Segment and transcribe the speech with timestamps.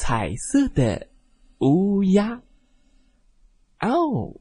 [0.00, 1.10] 彩色的
[1.58, 2.42] 乌鸦》。
[3.86, 4.40] 哦，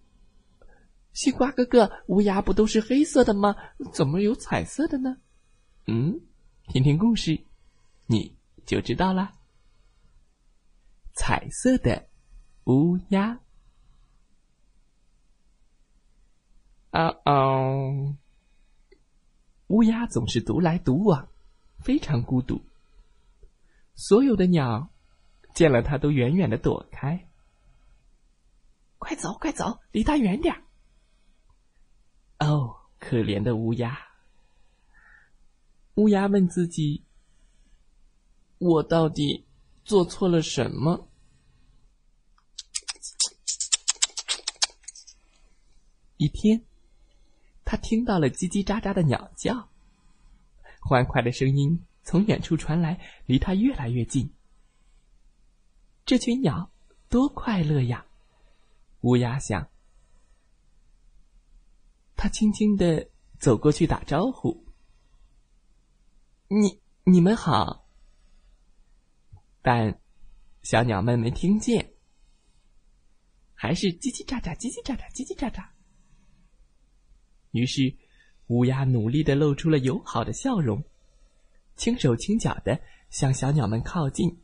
[1.11, 3.53] 西瓜哥哥，乌鸦不都是黑色的吗？
[3.91, 5.17] 怎么有彩色的呢？
[5.85, 6.21] 嗯，
[6.69, 7.43] 听听故事，
[8.05, 9.33] 你就知道啦。
[11.13, 12.07] 彩色的
[12.63, 13.41] 乌鸦。
[16.91, 18.15] 啊哦。
[19.67, 21.27] 乌鸦总是独来独往，
[21.79, 22.61] 非常孤独。
[23.93, 24.89] 所有的鸟
[25.53, 27.27] 见了他都远远的躲开。
[28.97, 30.63] 快走，快走，离他远点
[32.39, 33.97] 哦，可怜的乌鸦！
[35.95, 37.03] 乌鸦问自己
[38.59, 39.45] ：“我到底
[39.83, 41.09] 做错了什么？”
[46.17, 46.63] 一天。
[47.65, 49.69] 他听到了叽叽喳喳的鸟叫，
[50.81, 54.33] 欢快的声音从远处传来，离他越来越近。
[56.09, 56.71] 这群鸟
[57.07, 58.03] 多快乐呀！
[59.01, 59.69] 乌鸦想。
[62.15, 63.07] 他轻轻的
[63.37, 64.65] 走过去打招呼
[66.49, 67.87] ：“你你们好。”
[69.61, 70.01] 但
[70.63, 71.93] 小鸟们没听见，
[73.53, 75.63] 还是叽叽喳喳，叽叽喳喳，叽叽喳喳。
[77.51, 77.95] 于是，
[78.47, 80.83] 乌鸦努力的露出了友好的笑容，
[81.75, 84.41] 轻手轻脚的向小鸟们靠近。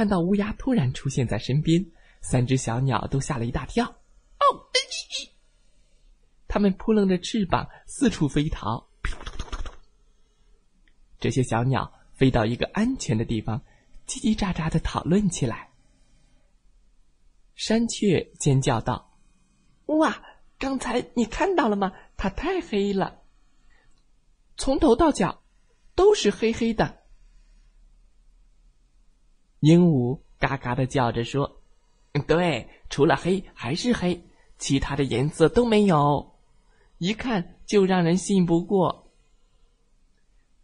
[0.00, 1.84] 看到乌鸦突然出现在身边，
[2.22, 3.84] 三只小鸟都吓了一大跳。
[3.84, 4.64] 哦，
[6.48, 8.88] 它们扑棱着翅膀四处飞逃。
[11.18, 13.60] 这些小鸟飞到一个安全的地方，
[14.06, 15.68] 叽叽喳喳的讨论起来。
[17.54, 19.18] 山雀尖叫道
[19.84, 20.22] ：“哇！”
[20.58, 21.92] 刚才你看到了吗？
[22.16, 23.20] 它太黑了，
[24.56, 25.42] 从头到脚
[25.94, 26.99] 都是黑黑的。
[29.60, 31.62] 鹦鹉嘎嘎的叫着说
[32.26, 34.22] ：“对，除了黑还是黑，
[34.58, 36.38] 其他的颜色都没有，
[36.98, 39.12] 一看就让人信不过。”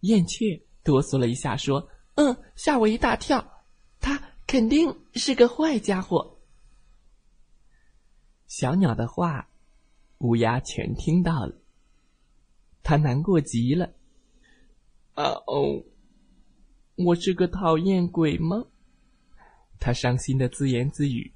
[0.00, 3.64] 燕雀哆嗦了一下说：“嗯，吓我一大跳，
[4.00, 6.38] 他肯定是个坏家伙。”
[8.46, 9.48] 小鸟的话。
[10.20, 11.60] 乌鸦全听到了，
[12.82, 13.92] 他难过极了。
[15.12, 15.84] 啊哦，
[16.94, 18.64] 我是个讨厌鬼吗？
[19.78, 21.32] 他伤心的自言自语，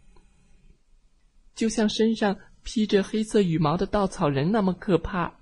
[1.55, 5.33] 就像身上披着黑色羽毛的稻草人那么可怕。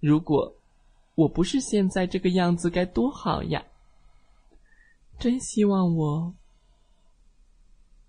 [0.00, 0.56] 如果
[1.14, 3.64] 我不是现在这个样子，该多好呀！
[5.18, 6.34] 真希望我……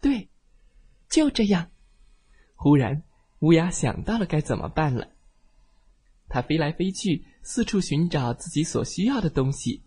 [0.02, 0.29] 对，
[1.09, 1.69] 就这样。
[2.56, 3.03] 忽然。
[3.40, 5.07] 乌鸦想到了该怎么办了，
[6.29, 9.84] 它飞来飞去，四处寻找自己所需要的东西：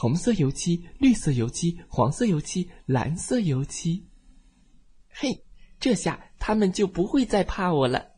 [0.00, 4.06] 红色油漆、绿色油漆、黄色油漆、蓝色油漆。
[5.08, 5.44] 嘿，
[5.80, 8.12] 这下他们就不会再怕我了。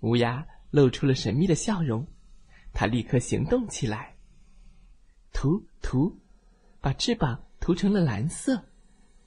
[0.00, 2.06] 乌鸦露出了神秘的笑容，
[2.74, 4.14] 它立刻行动起来，
[5.32, 6.20] 涂涂，
[6.82, 8.66] 把翅膀涂成了蓝色，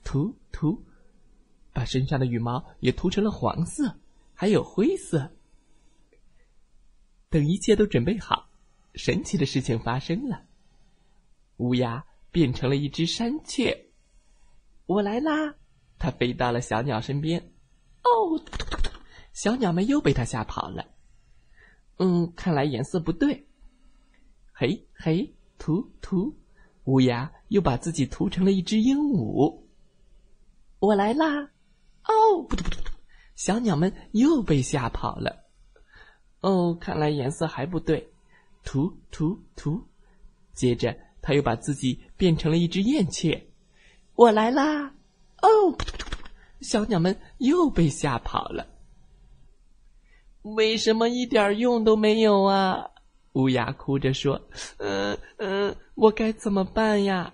[0.04, 0.84] 涂涂，
[1.72, 3.98] 把身上的羽毛也涂成了黄色。
[4.32, 5.32] 还有灰色。
[7.28, 8.48] 等一切都准备好，
[8.94, 10.44] 神奇的事情发生了。
[11.60, 13.86] 乌鸦变成了一只山雀。
[14.86, 15.54] 我来啦！
[15.98, 17.52] 它飞到了小鸟身边。
[18.02, 18.42] 哦，
[19.34, 20.86] 小鸟们又被它吓跑了。
[21.98, 23.46] 嗯，看来颜色不对。
[24.54, 26.34] 嘿嘿，涂涂，
[26.84, 29.62] 乌鸦又把自己涂成了一只鹦鹉。
[30.78, 31.50] 我来啦！
[32.04, 32.90] 哦，不不不。
[33.36, 35.44] 小鸟们又被吓跑了。
[36.40, 38.10] 哦，看来颜色还不对。
[38.64, 39.86] 涂涂涂，
[40.54, 40.96] 接着
[41.30, 43.46] 他又把自己变成了一只燕雀。
[44.16, 44.92] 我来啦！
[45.42, 45.78] 哦，
[46.60, 48.66] 小鸟们又被吓跑了。
[50.42, 52.90] 为什么一点用都没有啊？
[53.34, 54.48] 乌鸦哭着说
[54.78, 57.32] ：“嗯嗯，我该怎么办呀？”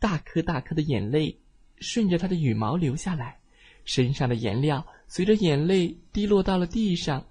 [0.00, 1.38] 大颗大颗的眼泪
[1.76, 3.38] 顺着它的羽毛流下来。
[3.84, 7.26] 身上的颜料随着眼泪滴落到了地上，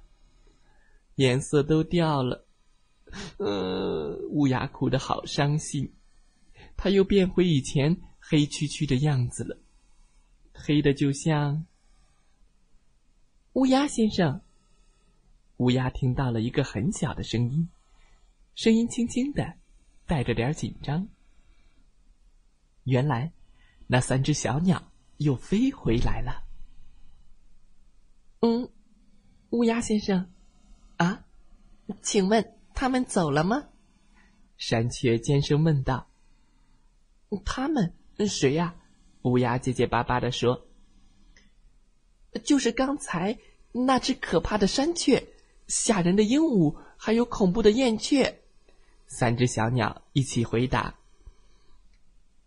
[1.15, 2.45] 颜色都掉了。
[3.37, 5.93] 呃，乌鸦哭得好伤心，
[6.77, 9.57] 它又变回以前黑黢黢的样子了，
[10.53, 11.65] 黑的就像
[13.53, 14.41] 乌鸦先生。
[15.57, 17.69] 乌鸦听到了一个很小的声音，
[18.55, 19.55] 声音轻轻的，
[20.07, 21.07] 带着点紧张。
[22.85, 23.31] 原来，
[23.85, 26.43] 那三只小鸟又飞回来了。
[28.39, 28.71] 嗯，
[29.51, 30.31] 乌鸦先生，
[30.97, 31.25] 啊，
[32.01, 33.65] 请问他们走了吗？
[34.57, 36.07] 山雀尖声问道。
[37.45, 37.93] 他们
[38.27, 38.73] 谁呀？
[39.21, 40.65] 乌鸦结结巴巴的说
[42.43, 43.37] ：“就是刚才
[43.71, 45.27] 那只可怕的山雀。”
[45.69, 48.41] 吓人的鹦鹉，还有恐怖的燕雀，
[49.05, 50.95] 三只小鸟一起回答：“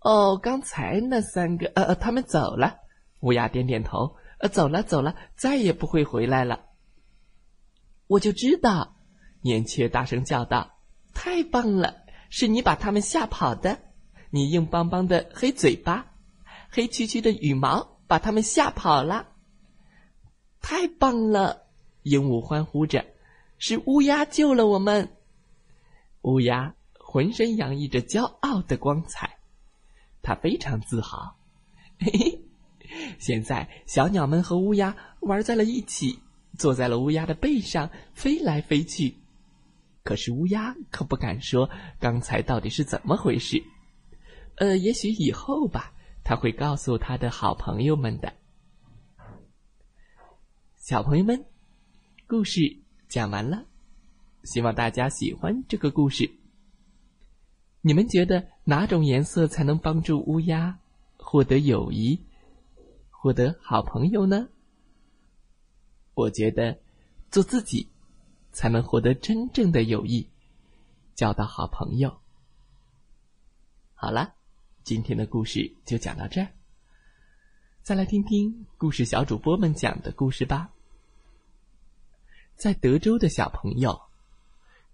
[0.02, 2.81] 哦，刚才那三个，呃，他们走了。”
[3.22, 6.66] 乌鸦点点头：“呃，走了，走了，再也不会回来了。”
[8.08, 8.94] 我就知道，
[9.44, 10.76] 燕雀大声叫道
[11.14, 12.05] ：“太棒了！
[12.29, 13.79] 是你把他们吓跑的，
[14.29, 16.12] 你硬邦邦的黑嘴巴，
[16.69, 19.29] 黑黢黢的羽毛把他们吓跑了。”
[20.61, 21.67] 太棒了！
[22.02, 23.05] 鹦鹉欢呼着。
[23.56, 25.17] 是乌鸦救了我们。
[26.23, 29.38] 乌鸦浑身洋溢着骄傲的光彩，
[30.23, 31.37] 它非常自豪。
[31.99, 32.44] 嘿嘿，
[33.19, 36.19] 现在小鸟们和乌鸦玩在了一起，
[36.58, 39.17] 坐在了乌鸦的背上飞来飞去。
[40.05, 41.69] 可是乌鸦可不敢说
[41.99, 43.61] 刚才到底是怎么回事。
[44.56, 45.93] 呃，也许以后吧，
[46.23, 48.33] 他会告诉他的好朋友们的。
[50.77, 51.45] 小朋友们，
[52.29, 52.79] 故事。
[53.06, 53.65] 讲完了，
[54.43, 56.31] 希望大家喜欢这个故事。
[57.81, 60.81] 你们觉得哪种颜色才能帮助乌鸦
[61.17, 62.27] 获得友谊、
[63.11, 64.49] 获得好朋友呢？
[66.15, 66.79] 我觉得
[67.31, 67.89] 做自己
[68.55, 70.29] 才能获得真正的友谊，
[71.17, 72.21] 交到好朋友。
[73.95, 74.35] 好了，
[74.85, 76.49] 今天的故事就讲到这儿。
[77.83, 80.71] 再来听听故事小主播们讲的故事吧。
[82.55, 84.01] 在德州的小朋友，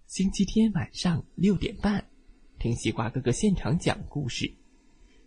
[0.07, 2.09] 星期天晚上六点半，
[2.59, 4.55] 听西瓜哥哥现场讲故事，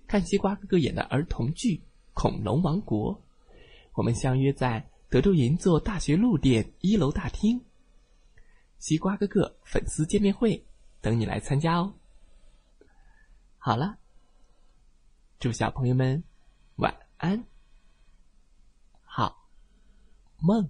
[0.07, 1.77] 看西瓜哥哥演的儿童剧
[2.13, 3.13] 《恐龙王国》。
[3.93, 7.61] 我们相约在德州银座大学路店一楼大厅，
[8.83, 10.61] 西瓜哥哥粉丝见面会
[10.99, 11.93] 等你来参加哦。
[13.57, 13.97] 好了，
[15.39, 16.21] 祝小朋友们
[16.75, 17.45] 晚安，
[19.05, 19.47] 好
[20.37, 20.69] 梦。